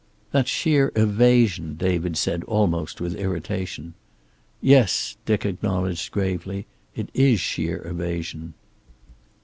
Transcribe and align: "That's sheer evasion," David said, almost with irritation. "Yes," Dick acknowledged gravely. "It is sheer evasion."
"That's 0.31 0.49
sheer 0.49 0.91
evasion," 0.95 1.75
David 1.75 2.17
said, 2.17 2.43
almost 2.45 2.99
with 2.99 3.13
irritation. 3.13 3.93
"Yes," 4.59 5.15
Dick 5.27 5.45
acknowledged 5.45 6.11
gravely. 6.11 6.65
"It 6.95 7.09
is 7.13 7.39
sheer 7.39 7.85
evasion." 7.85 8.55